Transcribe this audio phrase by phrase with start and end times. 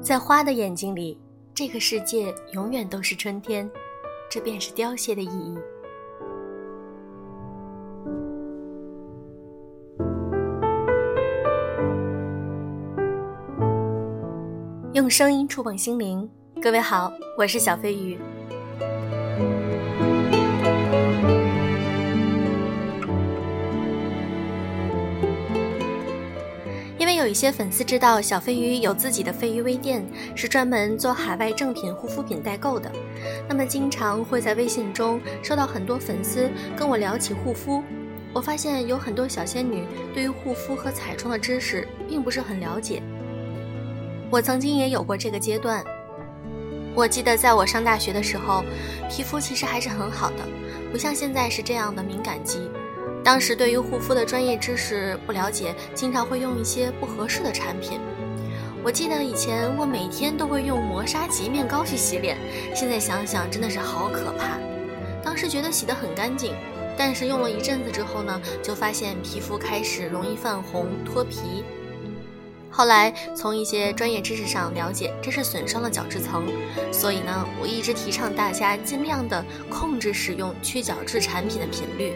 [0.00, 1.20] 在花的眼睛里，
[1.54, 3.70] 这个世界永远都是春天，
[4.30, 5.58] 这便是凋谢的意义。
[15.10, 16.30] 声音触碰心灵，
[16.62, 18.16] 各位好，我是小飞鱼。
[26.96, 32.88] 因为有一些粉丝知道小飞鱼有自己的飞鱼微店，是专门做海外正品护肤品代购的，
[33.48, 37.82] 那么经常会在微信中收到很多粉丝跟我聊起护肤。
[38.32, 39.82] 我发现有很多小仙女
[40.14, 43.02] 对于护肤和彩妆的知识并不是很了解。
[44.30, 45.84] 我曾经也有过这个阶段。
[46.94, 48.62] 我记得在我上大学的时候，
[49.08, 50.48] 皮肤其实还是很好的，
[50.92, 52.70] 不像现在是这样的敏感肌。
[53.24, 58.00] 当时对于护肤的专业知识不了解，经常会用一些不合适的产品。
[58.82, 62.38] 我记得以前我每天都会用磨砂洁面膏去洗脸，
[62.74, 64.58] 现在想想真的是好可怕。
[65.22, 66.54] 当时觉得洗得很干净，
[66.96, 71.64] 但是用了一阵子之后呢，就发现皮肤开始容易泛红、脱皮。
[72.70, 76.46] 后来从一些专业知识上了解，这是损伤了角质层，
[76.92, 82.14] 所以呢，我一直提倡大家尽量的控制使用去角质产品的频率。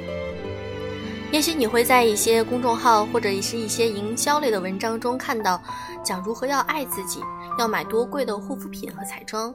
[1.32, 5.60] 也许你会在一些公众号或者是一些营销类的文章中看到，
[6.04, 7.20] 讲如何要爱自己，
[7.58, 9.52] 要买多贵的护肤品和彩妆。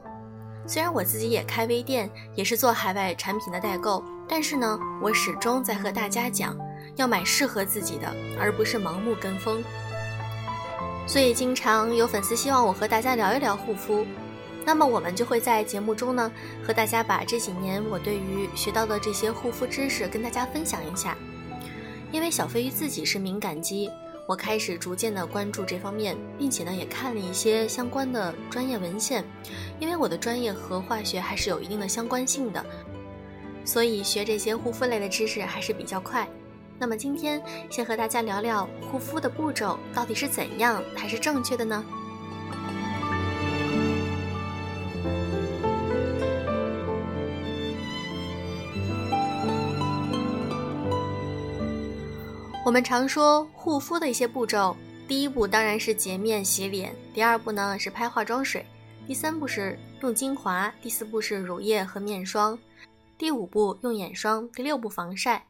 [0.66, 6.54] 虽然我自己也开微店，也是做海外产品的代购，但是呢，我始终在和大家讲，
[6.96, 9.64] 要买适合自己的，而不是盲目跟风。
[11.10, 14.06] 所以经常有粉丝希望我和大家聊一聊护肤，
[14.64, 16.30] 那么我们就会在节目中呢，
[16.64, 21.18] 和大家把这几年我对于学到的这些护肤知识跟大家分享一下。
[22.12, 23.90] 因为小飞鱼自己是敏感肌，
[24.24, 29.24] 我开始逐渐的关注这方面，并且呢也看了一些相关的专业文献。
[29.80, 32.64] 因为我的专业和化学还是有一定的相关性的，
[33.64, 36.28] 所以学这些护肤类的知识还是比较快。
[36.80, 41.84] 那么今天先和大家聊聊护肤的步骤到底是怎样才是正确的呢？
[52.64, 54.74] 我们常说护肤的一些步骤，
[55.06, 58.64] 第一步当然是洁面洗脸，第二步呢是拍化妆水，
[59.06, 62.58] 第三步是用精华，第四步是乳液和面霜，
[63.18, 65.44] 第五步用眼霜，第六步防晒。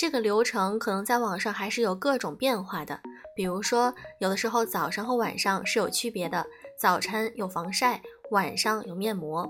[0.00, 2.98] 这个流程可能在网上还是有各种变化的，
[3.36, 6.46] 比如说有的时候早上和晚上是有区别的，
[6.78, 8.00] 早晨有防晒，
[8.30, 9.46] 晚上有面膜。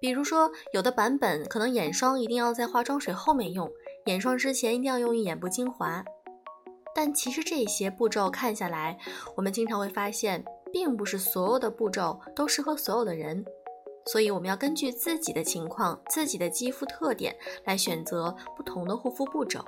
[0.00, 3.70] 比如说有的版本可能眼霜一定要在化妆水后面用。
[4.06, 6.04] 眼霜之前一定要用眼部精华，
[6.92, 8.98] 但其实这些步骤看下来，
[9.36, 13.44] 我们经常会发现，并不是所有的步骤都适合所有的人，
[14.06, 19.64] 所以我们要根据自己的情况、自己的肌肤特点来选择不同的护肤步骤。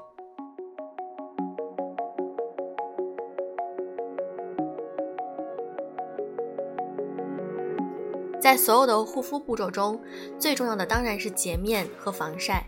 [8.41, 9.99] 在所有的护肤步骤中，
[10.39, 12.67] 最重要的当然是洁面和防晒。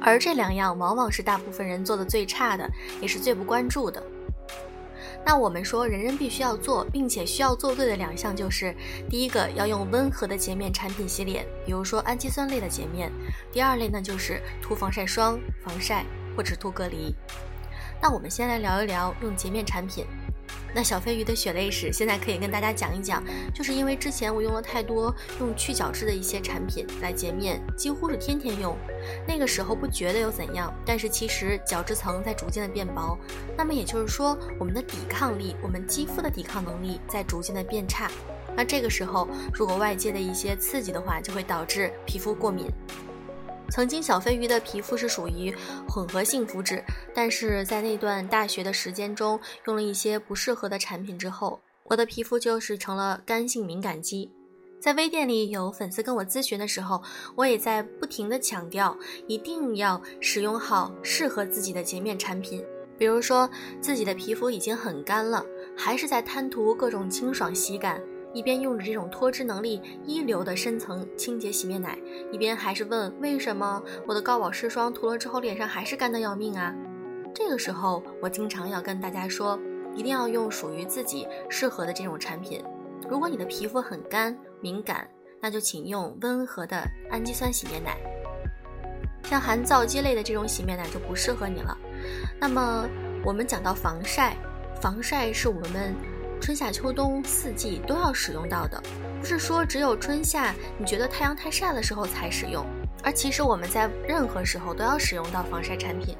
[0.00, 2.66] 而这两样往往是大部分人做的最差的，
[3.02, 4.02] 也是最不关注的。
[5.24, 8.74] 那我们说，人人必须要做，并且需要做对的两项，就是
[9.08, 13.10] 第一个要用温和的洁面产品洗脸，比如说氨基酸类的洁面；
[13.52, 16.04] 第二类呢，就是涂防晒霜、防晒
[16.36, 17.14] 或者涂隔离。
[18.02, 20.06] 那我们先来聊一聊用洁面产品。
[20.74, 23.22] 那小飞鱼的血泪史现在可以跟大家讲一讲，
[23.54, 28.76] 就是因为之前我用了太多用去角质的一些产品来洁面，几乎是天天用。
[29.26, 33.18] 那个时候不觉得有怎样，但是其实角质层在逐渐的变薄，
[33.56, 38.10] 那么也就是说我们的抵抗力，我们肌肤的抵抗能力在逐渐的变差。
[38.56, 42.66] 那这个时候如果外界的一些刺激的话，就会导致皮肤过敏。
[43.70, 45.54] 曾经小飞鱼的皮肤是属于
[45.88, 46.82] 混合性肤质，
[47.14, 54.30] 但是在那段大学的时间中，用了一些不适合的产品之后，我的皮肤就是成了干性敏感肌。
[54.80, 57.02] 在微店里有粉丝跟我咨询的时候，
[57.36, 58.96] 我也在不停的强调，
[59.26, 62.64] 一定要使用好适合自己的洁面产品。
[62.98, 63.48] 比如说
[63.80, 65.44] 自己的皮肤已经很干了，
[65.76, 68.00] 还是在贪图各种清爽喜感。
[68.32, 71.98] 一边用着这种脱脂能力一流的深层清洁洗面奶，
[72.30, 76.74] 一边还是问为什么我的高保湿霜涂了之后脸上还是干得要命啊？
[77.34, 79.58] 这个时候我经常要跟大家说，
[79.94, 82.62] 一定要用属于自己适合的这种产品。
[83.08, 85.08] 如果你的皮肤很干敏感，
[85.40, 87.96] 那就请用温和的氨基酸洗面奶。
[89.24, 91.76] 像含皂基类的这种洗面奶就不适合你了。
[92.40, 92.88] 那么
[93.24, 94.36] 我们讲到防晒，
[94.80, 95.94] 防晒是我们
[96.40, 98.82] 春夏秋冬四季都要使用到的，
[99.20, 102.64] 不是说只有春夏你觉得太阳太晒的时候才使用，
[103.02, 106.16] 而其实我们在任何时候都要使用到防晒产品。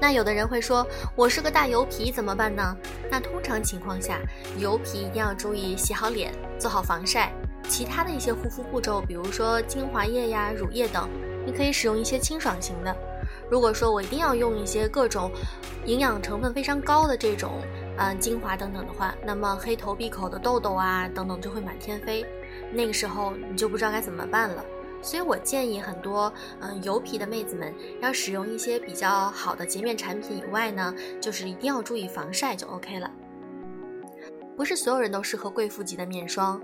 [0.00, 2.74] 那有的人会说，我是个大油皮怎么办呢？
[3.10, 4.18] 那通常情况下，
[4.58, 7.30] 油皮一定要注意洗好脸，做好防晒。
[7.68, 11.06] 其他的一些护肤步骤，比如说精华液呀、乳液等，
[11.44, 12.96] 你可以使用一些清爽型的。
[13.50, 15.30] 如果说我一定要用一些各种
[15.84, 17.60] 营养成分非常高的这种
[17.98, 22.24] 嗯精华等等的话，那么黑头闭口的痘痘啊等等就会满天飞，
[22.72, 24.64] 那个时候你就不知道该怎么办了。
[25.02, 33.10] 所以我建议很多嗯油皮的妹子们要使用一些比较好的洁面产品以外呢，就是一定要注意防晒就 OK 了。
[34.60, 36.60] 不是所有人都适合贵妇级的面霜，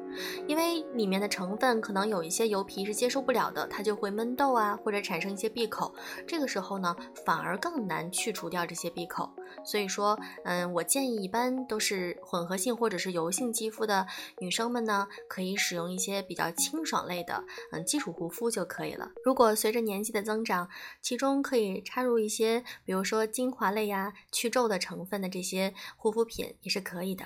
[0.47, 5.95] 因为里面的成分可能有一些油皮是接受不了的，它就会闷痘啊，或者产生一些闭口。
[6.27, 6.95] 这个时候呢，
[7.25, 9.35] 反而更难去除掉这些闭口。
[9.65, 10.15] 所以说，
[10.45, 14.07] 嗯，我建议一般都是混合性或者是油性肌肤的
[14.41, 19.09] 女生们呢，可以使用一些比较清爽类的，嗯，基础护肤就可以了。
[19.25, 20.69] 如果随着年纪的增长，
[21.01, 27.25] 其中可以插入一些，比如说精华类呀、去皱的成分的这些护肤品也是可以的。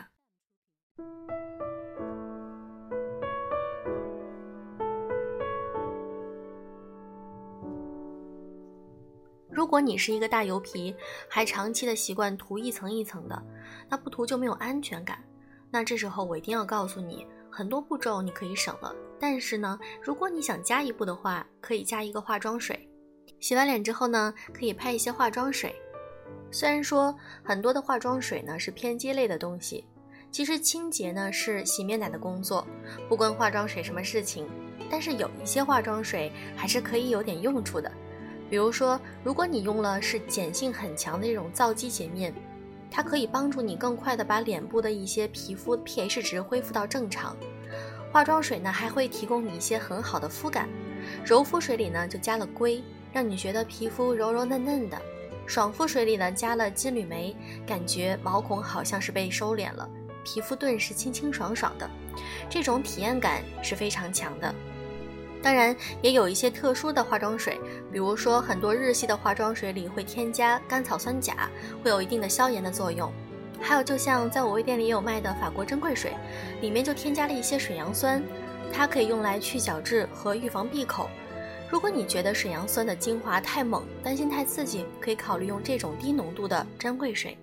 [9.71, 10.93] 如果你是一个大油皮，
[11.29, 13.41] 还长期的习惯涂一层一层的，
[13.89, 15.23] 那不涂就没有安全感。
[15.71, 18.93] 那这时候我一定要告诉你，很多步骤你可以省了。
[19.21, 22.85] 但是呢，如果你想加一步的话，可以加一个化妆水。
[23.39, 25.73] 洗完脸之后呢，可以拍一些化妆水。
[26.51, 27.15] 虽然说
[27.45, 29.85] 很多的化妆水呢是偏激类的东西。
[30.33, 32.67] 其实清洁呢是洗面奶的工作，
[33.09, 34.49] 不关化妆水什么事情。
[34.91, 37.89] 但是有一些化妆水还是可以有点用处的，
[38.51, 42.35] 比如说，如果你用了是碱性很强的这种皂基洁面，
[42.91, 47.37] 它可以帮助你更快的把脸部的一些皮肤 pH 值恢复到正常。
[48.11, 50.69] 化妆水呢还会提供你一些很好的肤感，
[51.25, 52.83] 柔肤水里呢就加了硅，
[53.13, 54.99] 让你觉得皮肤柔柔嫩嫩的；
[55.47, 59.89] 爽肤水里呢加了金缕梅，感觉毛孔好像是被收敛了。
[60.25, 61.89] 皮肤顿时清清爽爽的，
[62.51, 64.53] 这种体验感是非常强的。
[65.43, 67.59] 当然，也有一些特殊的化妆水，
[67.93, 71.51] 比如说很多日系的化妆水里会添加甘草酸钾，
[71.83, 73.13] 会有一定的消炎的作用。
[73.61, 76.15] 还有，就像在我微店里也有卖的法国珍贵水，
[76.61, 78.23] 里面就添加了一些水杨酸，
[78.73, 81.11] 它可以用来去角质和预防闭口。
[81.69, 87.37] 如果你觉得水杨酸的精华太猛，担心太刺激，可以考虑用这种低浓度的珍贵水。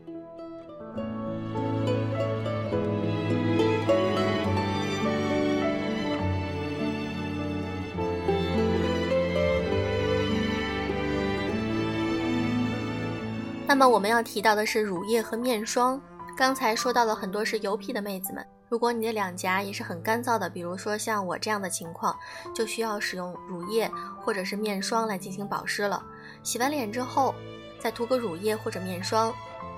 [13.77, 16.01] 那么我们要提到的是乳液和面霜。
[16.35, 22.18] 刚才说到了很多是油皮的妹子们，如果你的两颊也是很干燥的，比如说像我这样的情况，
[22.56, 23.88] 就需要使用乳液
[24.19, 26.03] 或者是面霜来进行保湿了。
[26.41, 27.35] 洗完脸之后，
[27.79, 29.31] 再涂个乳液或者面霜，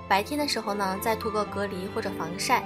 [0.07, 2.63] 白天的时候呢，再涂个隔离或者防晒。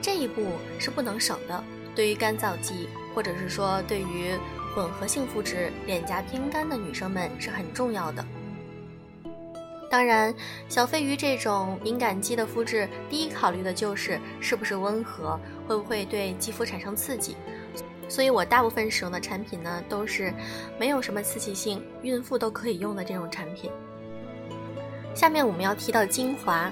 [0.00, 0.46] 这一步
[0.78, 1.62] 是不能省的。
[1.94, 4.32] 对于干燥肌，或者是说对于
[4.74, 8.24] 混合性肤质、脸颊偏干的女生们是很重要的。
[9.94, 10.34] 当然，
[10.68, 17.36] 小飞鱼这种敏感肌的肤质，第一考虑的就是是不是温和，会不会对肌肤产生刺激。
[18.08, 20.34] 所以我大部分使用的产品呢，都是
[20.80, 23.70] 没有什么刺激性，孕妇都可以用的这种产品。
[25.14, 26.68] 下面我们要提到精华。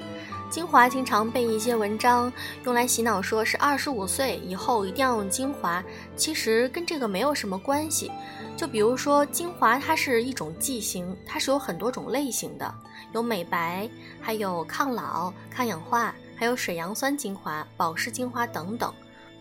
[0.51, 2.31] 精华经常被一些文章
[2.65, 5.83] 用来洗脑，说是二十五岁以后一定要用精华，
[6.15, 8.11] 其实跟这个没有什么关系。
[8.55, 12.75] 就比如说精华，它是一种剂型，它是有很多种类型的，
[13.13, 13.89] 有美白，
[14.21, 18.93] 还有抗老、抗氧化，还有水杨酸精华、保湿精华等等。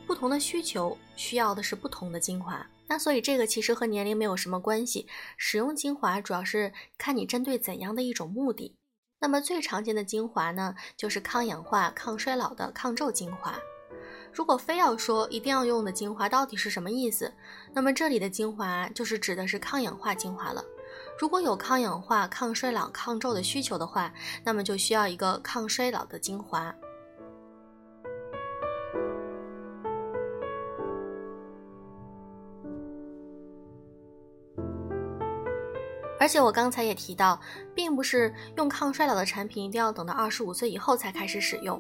[0.06, 5.08] 不同的需求需要的是不同的精华，那所以这个其实和年龄没有什么关系。
[5.38, 8.76] 使用精华主要是看你针对怎样的一种目的。
[9.20, 13.58] 那么最常见的精华呢，就是抗氧化、抗衰老的抗皱精华。
[14.34, 17.32] 如果非要说一定要用的精华到底是什么意思，
[17.74, 20.64] 那么这里的精华就是指的是抗氧化精华了。
[21.22, 24.12] 如果有抗氧化、抗衰老、抗皱的需求的话，
[24.44, 26.74] 那么就需要一个抗衰老的精华。
[36.20, 37.40] 而且我刚才也提到，
[37.76, 41.80] 并不是用抗衰老的产品一定要等到二十五岁以后才开始使用。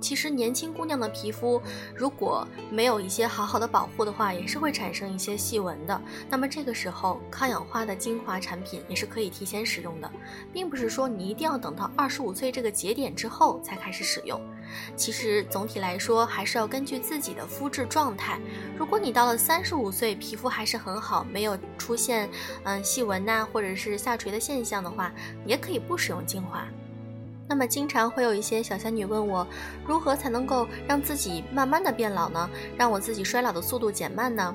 [0.00, 1.60] 其实年轻姑娘的皮肤
[1.94, 6.00] 如果没有一些好好的保护的话，也是会产生一些细纹的。
[6.30, 10.10] 那么这个时候，抗氧化的精华产品也是可以提前使用的，
[10.52, 14.40] 并不是说你一定要等到二十五岁这个节点之后才开始使用。
[14.94, 18.38] 其实总体来说，还是要根据自己的肤质状态。
[18.76, 22.28] 如果你到了三十五岁，皮肤还是很好，没有出现
[22.64, 25.12] 嗯细纹呐或者是下垂的现象的话，
[25.44, 26.66] 也可以不使用精华。
[27.50, 29.46] 那么经常会有一些小仙女问我，
[29.86, 32.48] 如何才能够让自己慢慢的变老呢？
[32.76, 34.54] 让我自己衰老的速度减慢呢？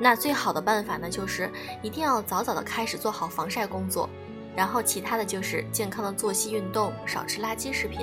[0.00, 1.48] 那最好的办法呢，就是
[1.82, 4.10] 一定要早早的开始做好防晒工作，
[4.56, 8.00] 然后其他的就是健康的作息、运动，少吃垃圾食品。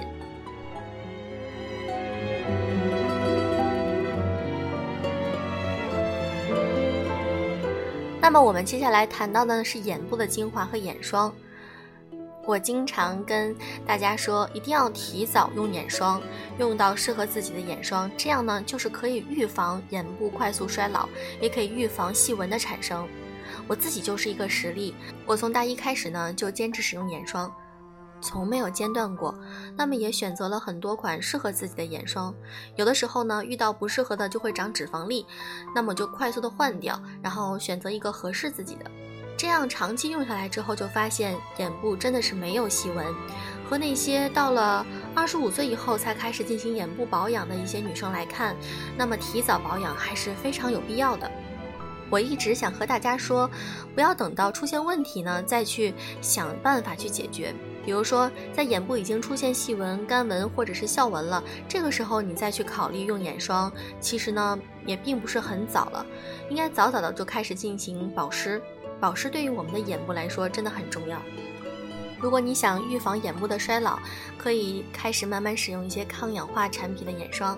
[8.21, 11.33] 那么我们接下来谈到的是眼部的精华和眼霜。
[12.49, 16.19] 我经常跟大家说，一定要提早用眼霜，
[16.57, 21.07] 用到适合自己的眼霜，这样呢，就是可以预防眼部快速衰老，
[21.39, 23.07] 也可以预防细纹的产生。
[23.67, 24.95] 我自己就是一个实例，
[25.27, 27.53] 我从大一开始呢，就坚持使用眼霜，
[28.19, 29.39] 从没有间断过。
[29.77, 32.33] 那么也选择了很多款适合自己的眼霜，
[32.77, 35.23] 有的时候呢，遇到不适合的就会长脂肪粒，
[35.75, 38.89] 那么就快速的换掉，然后选择一个合适自己的。
[39.39, 43.05] 这样长期用下来之后，就发现眼部真的是没有细纹，
[43.63, 48.53] 和那些到了二十五岁以后才开始进行眼部保养的一些女生来看，
[48.97, 51.31] 那么提早保养还是非常有必要的。
[52.09, 53.49] 我一直想和大家说，
[53.95, 57.55] 不要等到出现问题呢再去想办法去解决。
[57.85, 66.05] 比如说，在眼部已经出现细纹、干纹或者是笑纹了，这个时候你再去考虑用眼霜，其实呢也并不是很早了，
[66.49, 68.61] 应该早早的就开始进行保湿。
[68.99, 71.21] 保湿对于我们的眼部来说真的很重要。
[72.19, 73.97] 如果你想预防眼部的衰老，
[74.37, 77.57] 可以开始慢慢使用一些抗氧化产品的眼霜。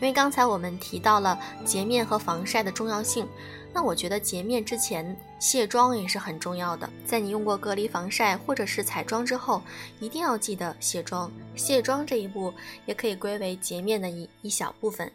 [0.00, 3.28] 因为刚才我们提到了洁面和防晒的重要性，
[3.72, 6.90] 那我觉得洁面之前卸妆也是很重要的。
[7.06, 9.62] 在你用过隔离防晒或者是彩妆之后，
[10.00, 11.30] 一定要记得卸妆。
[11.54, 12.52] 卸妆这一步
[12.84, 15.12] 也可以归为洁面的一一小部分。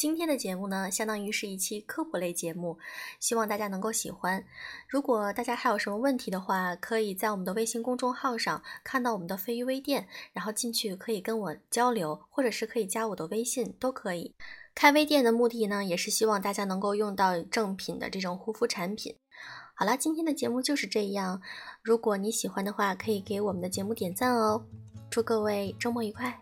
[0.00, 2.78] 今天的节目呢，相当于是一期科普类节目，
[3.18, 4.42] 希望大家能够喜欢。
[4.88, 14.34] 如果大家还有什么问题的话，可以在我们的微信公众号上看到我们的飞鱼微店，然后进去可以跟我交流，或者是可以加我的微信都可以。
[14.74, 19.16] 开微店的目的呢，也是希望大家能够用到正品的这种护肤产品。
[19.74, 21.42] 好了，今天的节目就是这样。
[21.82, 24.64] 如果你喜欢的话，可以给我们的节目点赞哦。
[25.10, 26.40] 祝各位周末愉快。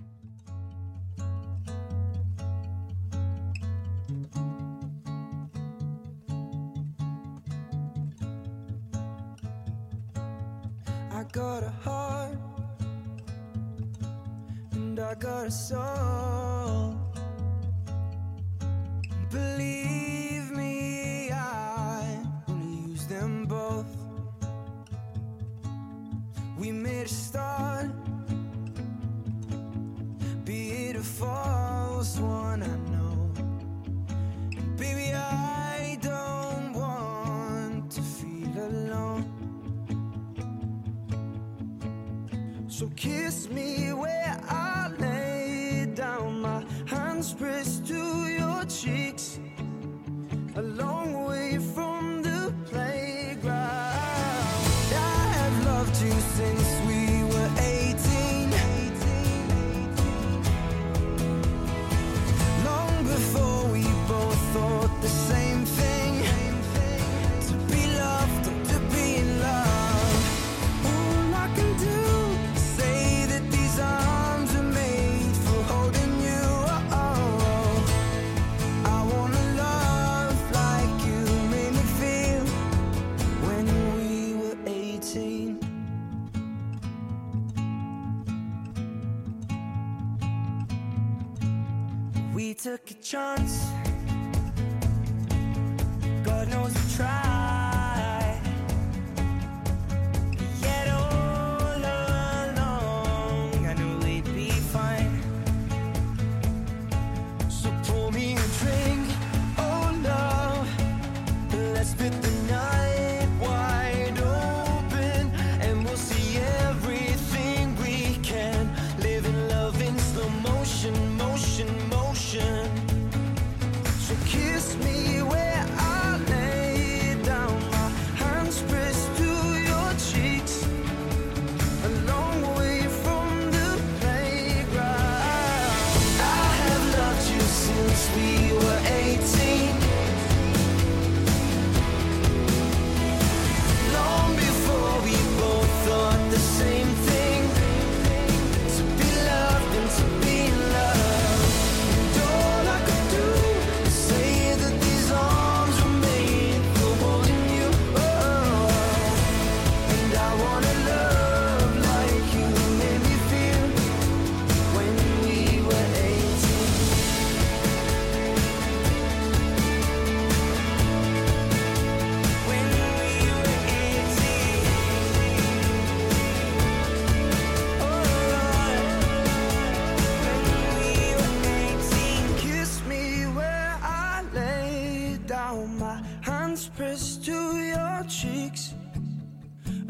[92.39, 93.78] We took a chance.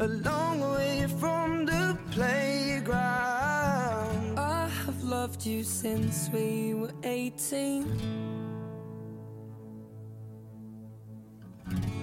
[0.01, 2.89] A long way from the playground.
[4.39, 7.85] I have loved you since we were 18.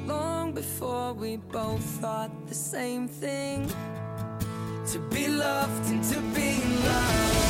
[0.07, 3.67] Long before we both thought the same thing.
[4.93, 7.47] To be loved and to be loved.